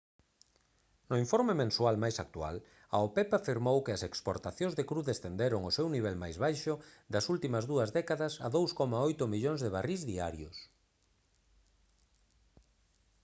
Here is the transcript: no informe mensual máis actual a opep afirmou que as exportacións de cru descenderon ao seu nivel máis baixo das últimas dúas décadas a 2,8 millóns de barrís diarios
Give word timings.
no 1.09 1.15
informe 1.23 1.53
mensual 1.61 1.95
máis 2.03 2.17
actual 2.25 2.55
a 2.95 2.97
opep 3.07 3.29
afirmou 3.39 3.77
que 3.85 3.93
as 3.97 4.05
exportacións 4.09 4.73
de 4.75 4.87
cru 4.89 5.01
descenderon 5.09 5.61
ao 5.63 5.75
seu 5.77 5.87
nivel 5.95 6.15
máis 6.23 6.37
baixo 6.45 6.73
das 7.13 7.25
últimas 7.33 7.67
dúas 7.71 7.89
décadas 7.99 8.33
a 8.45 8.47
2,8 8.57 9.33
millóns 9.33 9.59
de 9.61 9.73
barrís 9.75 10.01
diarios 10.11 10.57